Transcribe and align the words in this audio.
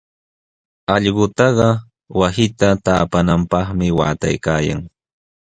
Allqutaqa 0.95 1.67
wasita 2.19 2.67
taapananpaqmi 2.85 3.87
waataykaayan. 3.97 4.79